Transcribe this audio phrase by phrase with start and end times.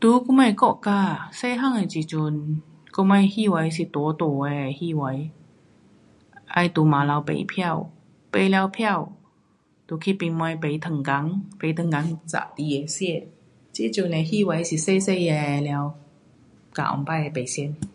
[0.00, 2.60] 在我们国家啊，小汉的时阵
[2.96, 5.30] 我们戏院是大大的戏院，
[6.48, 7.88] 要在晚头买票，
[8.32, 9.12] 买了票，
[9.86, 11.12] 就去买么买糖果，
[11.62, 13.28] 买糖果宅那的吃，
[13.72, 15.94] 这阵的戏院小小了，
[16.72, 17.88] 跟以前的不同。